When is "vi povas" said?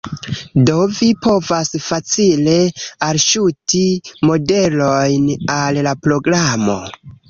0.99-1.71